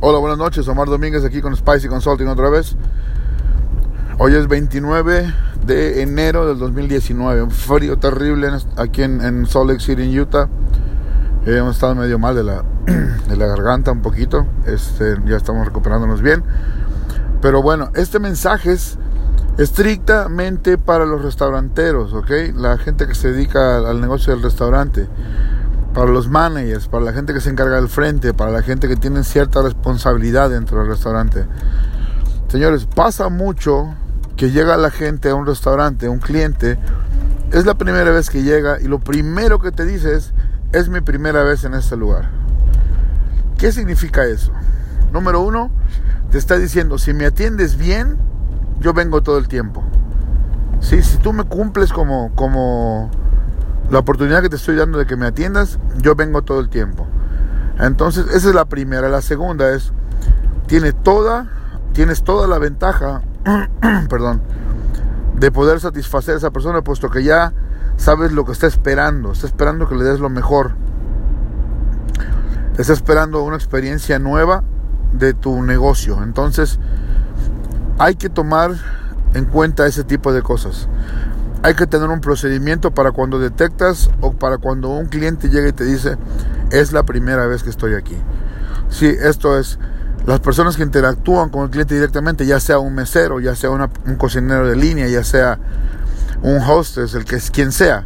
Hola, 0.00 0.18
buenas 0.18 0.38
noches. 0.38 0.68
Omar 0.68 0.86
Domínguez 0.86 1.24
aquí 1.24 1.40
con 1.40 1.56
Spicy 1.56 1.88
Consulting 1.88 2.28
otra 2.28 2.48
vez. 2.48 2.76
Hoy 4.18 4.32
es 4.36 4.46
29 4.46 5.34
de 5.66 6.02
enero 6.02 6.46
del 6.46 6.56
2019. 6.60 7.42
Un 7.42 7.50
frío 7.50 7.98
terrible 7.98 8.48
aquí 8.76 9.02
en, 9.02 9.44
Salt 9.46 9.70
Lake 9.70 9.80
City, 9.80 10.04
en 10.04 10.20
Utah. 10.20 10.48
Eh, 11.46 11.56
hemos 11.56 11.74
estado 11.74 11.96
medio 11.96 12.16
mal 12.16 12.36
de 12.36 12.44
la, 12.44 12.62
de 13.28 13.36
la 13.36 13.46
garganta 13.46 13.90
un 13.90 14.00
poquito. 14.00 14.46
Este, 14.66 15.16
ya 15.26 15.36
estamos 15.36 15.66
recuperándonos 15.66 16.22
bien. 16.22 16.44
Pero 17.42 17.60
bueno, 17.60 17.90
este 17.96 18.20
mensaje 18.20 18.74
es 18.74 18.98
estrictamente 19.58 20.78
para 20.78 21.06
los 21.06 21.22
restauranteros, 21.22 22.12
¿ok? 22.12 22.30
La 22.54 22.78
gente 22.78 23.08
que 23.08 23.16
se 23.16 23.32
dedica 23.32 23.78
al 23.78 24.00
negocio 24.00 24.32
del 24.32 24.44
restaurante 24.44 25.08
para 25.94 26.10
los 26.10 26.28
managers, 26.28 26.88
para 26.88 27.04
la 27.04 27.12
gente 27.12 27.34
que 27.34 27.40
se 27.40 27.50
encarga 27.50 27.76
del 27.76 27.88
frente, 27.88 28.34
para 28.34 28.50
la 28.50 28.62
gente 28.62 28.88
que 28.88 28.96
tiene 28.96 29.24
cierta 29.24 29.62
responsabilidad 29.62 30.50
dentro 30.50 30.78
del 30.78 30.88
restaurante. 30.88 31.46
Señores, 32.48 32.86
pasa 32.86 33.28
mucho 33.28 33.94
que 34.36 34.50
llega 34.50 34.76
la 34.76 34.90
gente 34.90 35.30
a 35.30 35.34
un 35.34 35.46
restaurante, 35.46 36.08
un 36.08 36.20
cliente, 36.20 36.78
es 37.52 37.66
la 37.66 37.74
primera 37.74 38.10
vez 38.10 38.30
que 38.30 38.42
llega 38.42 38.80
y 38.80 38.84
lo 38.84 39.00
primero 39.00 39.58
que 39.58 39.72
te 39.72 39.84
dice 39.84 40.14
es, 40.14 40.32
es 40.72 40.88
mi 40.88 41.00
primera 41.00 41.42
vez 41.42 41.64
en 41.64 41.74
este 41.74 41.96
lugar. 41.96 42.30
¿Qué 43.58 43.72
significa 43.72 44.24
eso? 44.26 44.52
Número 45.12 45.40
uno, 45.40 45.70
te 46.30 46.38
está 46.38 46.58
diciendo, 46.58 46.98
si 46.98 47.14
me 47.14 47.26
atiendes 47.26 47.76
bien, 47.76 48.18
yo 48.80 48.92
vengo 48.92 49.22
todo 49.22 49.38
el 49.38 49.48
tiempo. 49.48 49.82
Si 50.80 51.00
tú 51.18 51.32
me 51.32 51.44
cumples 51.44 51.92
como, 51.92 52.32
como, 52.34 53.10
la 53.90 54.00
oportunidad 54.00 54.42
que 54.42 54.50
te 54.50 54.56
estoy 54.56 54.76
dando 54.76 54.98
de 54.98 55.06
que 55.06 55.16
me 55.16 55.26
atiendas, 55.26 55.78
yo 56.02 56.14
vengo 56.14 56.42
todo 56.42 56.60
el 56.60 56.68
tiempo. 56.68 57.06
Entonces, 57.78 58.26
esa 58.34 58.48
es 58.48 58.54
la 58.54 58.66
primera. 58.66 59.08
La 59.08 59.22
segunda 59.22 59.70
es, 59.70 59.92
tiene 60.66 60.92
toda, 60.92 61.48
tienes 61.92 62.22
toda 62.22 62.46
la 62.46 62.58
ventaja, 62.58 63.22
perdón, 64.10 64.42
de 65.36 65.50
poder 65.50 65.80
satisfacer 65.80 66.34
a 66.34 66.38
esa 66.38 66.50
persona, 66.50 66.82
puesto 66.82 67.08
que 67.08 67.24
ya 67.24 67.54
sabes 67.96 68.32
lo 68.32 68.44
que 68.44 68.52
está 68.52 68.66
esperando, 68.66 69.32
está 69.32 69.46
esperando 69.46 69.88
que 69.88 69.94
le 69.94 70.04
des 70.04 70.20
lo 70.20 70.28
mejor. 70.28 70.72
Está 72.76 72.92
esperando 72.92 73.42
una 73.42 73.56
experiencia 73.56 74.18
nueva 74.18 74.62
de 75.12 75.32
tu 75.32 75.62
negocio. 75.62 76.22
Entonces, 76.22 76.78
hay 77.98 78.16
que 78.16 78.28
tomar 78.28 78.72
en 79.34 79.46
cuenta 79.46 79.86
ese 79.86 80.04
tipo 80.04 80.32
de 80.32 80.42
cosas 80.42 80.88
hay 81.62 81.74
que 81.74 81.86
tener 81.86 82.08
un 82.08 82.20
procedimiento 82.20 82.92
para 82.92 83.12
cuando 83.12 83.38
detectas 83.38 84.10
o 84.20 84.32
para 84.32 84.58
cuando 84.58 84.90
un 84.90 85.06
cliente 85.06 85.48
llega 85.48 85.68
y 85.68 85.72
te 85.72 85.84
dice, 85.84 86.16
es 86.70 86.92
la 86.92 87.02
primera 87.02 87.46
vez 87.46 87.62
que 87.62 87.70
estoy 87.70 87.94
aquí. 87.94 88.16
Sí, 88.90 89.06
esto 89.06 89.58
es, 89.58 89.78
las 90.26 90.40
personas 90.40 90.76
que 90.76 90.82
interactúan 90.82 91.50
con 91.50 91.64
el 91.64 91.70
cliente 91.70 91.94
directamente, 91.94 92.46
ya 92.46 92.60
sea 92.60 92.78
un 92.78 92.94
mesero, 92.94 93.40
ya 93.40 93.54
sea 93.54 93.70
un 93.70 94.16
cocinero 94.16 94.68
de 94.68 94.76
línea, 94.76 95.08
ya 95.08 95.24
sea 95.24 95.58
un 96.42 96.62
hostess, 96.62 97.14
el 97.14 97.24
que 97.24 97.36
es 97.36 97.50
quien 97.50 97.72
sea, 97.72 98.04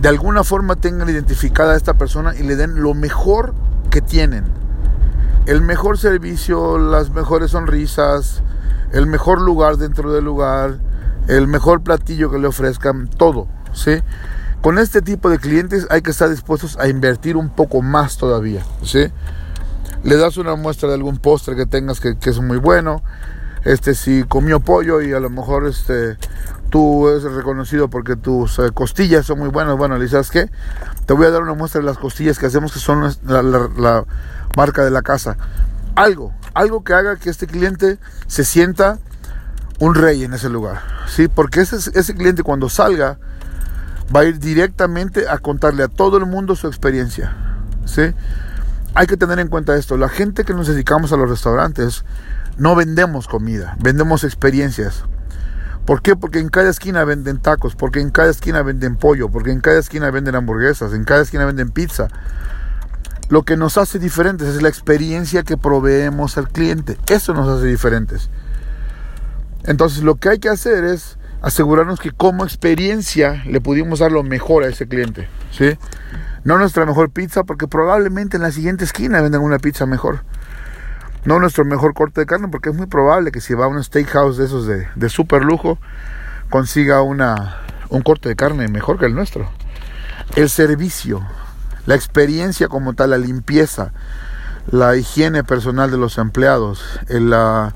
de 0.00 0.08
alguna 0.08 0.44
forma 0.44 0.76
tengan 0.76 1.08
identificada 1.08 1.74
a 1.74 1.76
esta 1.76 1.94
persona 1.94 2.34
y 2.34 2.42
le 2.42 2.56
den 2.56 2.82
lo 2.82 2.94
mejor 2.94 3.54
que 3.90 4.02
tienen. 4.02 4.44
El 5.46 5.62
mejor 5.62 5.98
servicio, 5.98 6.78
las 6.78 7.10
mejores 7.10 7.52
sonrisas, 7.52 8.42
el 8.92 9.06
mejor 9.06 9.40
lugar 9.40 9.76
dentro 9.76 10.12
del 10.12 10.24
lugar, 10.24 10.78
el 11.28 11.46
mejor 11.46 11.82
platillo 11.82 12.30
que 12.30 12.38
le 12.38 12.46
ofrezcan, 12.46 13.08
todo, 13.08 13.48
¿sí? 13.72 14.02
Con 14.60 14.78
este 14.78 15.02
tipo 15.02 15.28
de 15.30 15.38
clientes 15.38 15.86
hay 15.90 16.02
que 16.02 16.10
estar 16.10 16.30
dispuestos 16.30 16.78
a 16.78 16.88
invertir 16.88 17.36
un 17.36 17.50
poco 17.50 17.82
más 17.82 18.16
todavía, 18.16 18.62
¿sí? 18.82 19.06
Le 20.02 20.16
das 20.16 20.36
una 20.36 20.56
muestra 20.56 20.88
de 20.88 20.94
algún 20.94 21.18
postre 21.18 21.56
que 21.56 21.66
tengas 21.66 22.00
que, 22.00 22.16
es 22.20 22.40
muy 22.40 22.58
bueno, 22.58 23.02
este, 23.64 23.94
si 23.94 24.24
comió 24.24 24.60
pollo 24.60 25.00
y 25.00 25.12
a 25.12 25.20
lo 25.20 25.30
mejor 25.30 25.66
este, 25.66 26.18
tú 26.70 27.08
eres 27.08 27.24
reconocido 27.24 27.88
porque 27.88 28.16
tus 28.16 28.58
eh, 28.58 28.70
costillas 28.72 29.24
son 29.26 29.38
muy 29.38 29.48
buenas, 29.48 29.76
bueno, 29.76 29.96
le 29.96 30.04
dices, 30.04 30.30
¿qué? 30.30 30.50
Te 31.06 31.14
voy 31.14 31.26
a 31.26 31.30
dar 31.30 31.42
una 31.42 31.54
muestra 31.54 31.80
de 31.80 31.86
las 31.86 31.98
costillas 31.98 32.38
que 32.38 32.46
hacemos 32.46 32.72
que 32.72 32.80
son 32.80 33.02
la 33.26 34.04
marca 34.56 34.84
de 34.84 34.90
la 34.90 35.02
casa. 35.02 35.36
Algo, 35.94 36.32
algo 36.54 36.84
que 36.84 36.92
haga 36.92 37.16
que 37.16 37.30
este 37.30 37.46
cliente 37.46 37.98
se 38.26 38.44
sienta 38.44 38.98
un 39.78 39.94
rey 39.94 40.24
en 40.24 40.34
ese 40.34 40.48
lugar, 40.48 40.82
¿sí? 41.08 41.28
Porque 41.28 41.60
ese, 41.60 42.14
cliente 42.14 42.42
cuando 42.42 42.68
salga 42.68 43.18
va 44.14 44.20
a 44.20 44.24
ir 44.24 44.38
directamente 44.38 45.28
a 45.28 45.38
contarle 45.38 45.82
a 45.82 45.88
todo 45.88 46.18
el 46.18 46.26
mundo 46.26 46.56
su 46.56 46.66
experiencia, 46.66 47.34
¿sí? 47.84 48.02
Hay 48.94 49.06
que 49.06 49.16
tener 49.16 49.38
en 49.40 49.48
cuenta 49.48 49.76
esto, 49.76 49.96
la 49.96 50.08
gente 50.08 50.44
que 50.44 50.54
nos 50.54 50.68
dedicamos 50.68 51.12
a 51.12 51.16
los 51.16 51.28
restaurantes 51.28 52.04
no 52.56 52.76
vendemos 52.76 53.26
comida, 53.26 53.76
vendemos 53.80 54.22
experiencias. 54.22 55.04
¿Por 55.84 56.00
qué? 56.00 56.16
Porque 56.16 56.38
en 56.38 56.48
cada 56.48 56.70
esquina 56.70 57.04
venden 57.04 57.38
tacos, 57.38 57.74
porque 57.74 58.00
en 58.00 58.10
cada 58.10 58.30
esquina 58.30 58.62
venden 58.62 58.96
pollo, 58.96 59.28
porque 59.28 59.50
en 59.50 59.60
cada 59.60 59.78
esquina 59.78 60.10
venden 60.10 60.34
hamburguesas, 60.34 60.94
en 60.94 61.04
cada 61.04 61.22
esquina 61.22 61.44
venden 61.44 61.70
pizza. 61.70 62.08
Lo 63.28 63.42
que 63.42 63.56
nos 63.56 63.76
hace 63.76 63.98
diferentes 63.98 64.48
es 64.48 64.62
la 64.62 64.68
experiencia 64.68 65.42
que 65.42 65.58
proveemos 65.58 66.38
al 66.38 66.48
cliente. 66.48 66.96
Eso 67.08 67.34
nos 67.34 67.48
hace 67.48 67.66
diferentes. 67.66 68.30
Entonces 69.64 70.02
lo 70.02 70.16
que 70.16 70.28
hay 70.30 70.38
que 70.38 70.48
hacer 70.48 70.84
es 70.84 71.18
asegurarnos 71.42 72.00
que 72.00 72.10
como 72.10 72.44
experiencia 72.44 73.42
le 73.46 73.60
pudimos 73.60 73.98
dar 73.98 74.12
lo 74.12 74.22
mejor 74.22 74.64
a 74.64 74.68
ese 74.68 74.86
cliente, 74.88 75.28
¿sí? 75.50 75.76
No 76.44 76.58
nuestra 76.58 76.84
mejor 76.84 77.10
pizza, 77.10 77.44
porque 77.44 77.66
probablemente 77.68 78.36
en 78.36 78.42
la 78.42 78.50
siguiente 78.50 78.84
esquina 78.84 79.22
vendan 79.22 79.42
una 79.42 79.58
pizza 79.58 79.86
mejor. 79.86 80.20
No 81.24 81.38
nuestro 81.38 81.64
mejor 81.64 81.94
corte 81.94 82.20
de 82.20 82.26
carne, 82.26 82.48
porque 82.48 82.68
es 82.68 82.76
muy 82.76 82.86
probable 82.86 83.32
que 83.32 83.40
si 83.40 83.54
va 83.54 83.64
a 83.64 83.68
un 83.68 83.82
steakhouse 83.82 84.36
de 84.36 84.44
esos 84.44 84.66
de, 84.66 84.86
de 84.94 85.08
super 85.08 85.42
lujo, 85.42 85.78
consiga 86.50 87.00
una, 87.00 87.60
un 87.88 88.02
corte 88.02 88.28
de 88.28 88.36
carne 88.36 88.68
mejor 88.68 88.98
que 88.98 89.06
el 89.06 89.14
nuestro. 89.14 89.50
El 90.36 90.50
servicio, 90.50 91.26
la 91.86 91.94
experiencia 91.94 92.68
como 92.68 92.92
tal, 92.92 93.10
la 93.10 93.18
limpieza, 93.18 93.92
la 94.70 94.96
higiene 94.96 95.44
personal 95.44 95.90
de 95.90 95.96
los 95.98 96.18
empleados, 96.18 97.00
la 97.08 97.74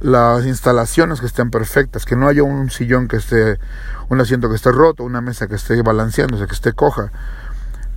las 0.00 0.44
instalaciones 0.46 1.20
que 1.20 1.26
estén 1.26 1.50
perfectas, 1.50 2.04
que 2.04 2.16
no 2.16 2.28
haya 2.28 2.42
un 2.42 2.70
sillón 2.70 3.08
que 3.08 3.16
esté, 3.16 3.58
un 4.08 4.20
asiento 4.20 4.48
que 4.48 4.56
esté 4.56 4.72
roto, 4.72 5.04
una 5.04 5.20
mesa 5.20 5.46
que 5.46 5.54
esté 5.54 5.80
balanceándose, 5.82 6.46
que 6.46 6.54
esté 6.54 6.72
coja. 6.72 7.12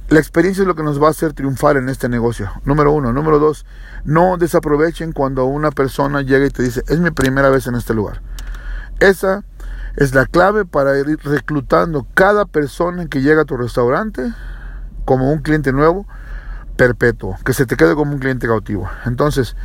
La 0.09 0.19
experiencia 0.19 0.61
es 0.61 0.67
lo 0.67 0.75
que 0.75 0.81
nos 0.81 1.01
va 1.01 1.07
a 1.07 1.11
hacer 1.11 1.33
triunfar 1.33 1.77
en 1.77 1.87
este 1.87 2.09
negocio. 2.09 2.51
Número 2.65 2.91
uno. 2.91 3.13
Número 3.13 3.37
dos, 3.37 3.65
no 4.05 4.37
desaprovechen 4.37 5.11
cuando 5.11 5.45
una 5.45 5.69
persona 5.69 6.21
llega 6.21 6.47
y 6.47 6.49
te 6.49 6.63
dice, 6.63 6.83
es 6.87 6.99
mi 6.99 7.11
primera 7.11 7.49
vez 7.49 7.67
en 7.67 7.75
este 7.75 7.93
lugar. 7.93 8.21
Esa 8.99 9.43
es 9.97 10.15
la 10.15 10.25
clave 10.25 10.65
para 10.65 10.97
ir 10.97 11.19
reclutando 11.23 12.07
cada 12.15 12.45
persona 12.45 13.05
que 13.05 13.21
llega 13.21 13.43
a 13.43 13.45
tu 13.45 13.55
restaurante 13.55 14.33
como 15.05 15.31
un 15.31 15.39
cliente 15.39 15.73
nuevo, 15.73 16.07
perpetuo, 16.75 17.37
que 17.45 17.53
se 17.53 17.65
te 17.65 17.75
quede 17.75 17.93
como 17.93 18.13
un 18.13 18.19
cliente 18.19 18.47
cautivo. 18.47 18.89
Entonces, 19.05 19.55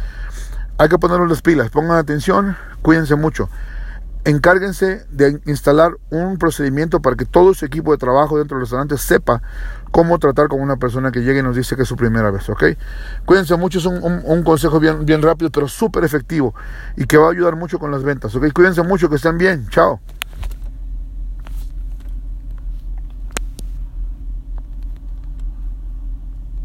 hay 0.79 0.89
que 0.89 0.99
ponerle 0.99 1.29
las 1.29 1.43
pilas, 1.43 1.71
pongan 1.71 1.99
atención, 1.99 2.57
cuídense 2.83 3.15
mucho. 3.15 3.49
Encárguense 4.27 5.05
de 5.11 5.39
instalar 5.45 5.93
un 6.09 6.39
procedimiento 6.39 7.03
para 7.03 7.15
que 7.15 7.27
todo 7.27 7.53
su 7.53 7.67
equipo 7.67 7.93
de 7.93 7.99
trabajo 7.99 8.39
dentro 8.39 8.57
del 8.57 8.63
restaurante 8.63 8.97
sepa 8.97 9.43
cómo 9.91 10.19
tratar 10.19 10.49
con 10.49 10.63
una 10.63 10.77
persona 10.77 11.13
que 11.13 11.21
llegue 11.21 11.41
y 11.41 11.43
nos 11.43 11.57
dice 11.57 11.77
que 11.77 11.83
es 11.83 11.89
su 11.89 11.97
primera 11.97 12.31
vez, 12.31 12.49
¿ok? 12.49 12.65
Cuídense 13.27 13.55
mucho, 13.57 13.79
es 13.79 13.85
un, 13.85 14.43
consejo 14.43 14.81
bien, 14.81 15.05
bien 15.05 15.21
rápido, 15.21 15.51
pero 15.51 15.69
súper 15.69 16.05
efectivo 16.05 16.55
y 16.97 17.05
que 17.05 17.19
va 17.19 17.29
a 17.29 17.31
ayudar 17.33 17.55
mucho 17.55 17.79
con 17.79 17.91
las 17.91 18.03
ventas, 18.03 18.35
¿ok? 18.35 18.51
Cuídense 18.53 18.83
mucho, 18.83 19.11
que 19.11 19.17
estén 19.17 19.37
bien, 19.37 19.69
chao. 19.69 20.01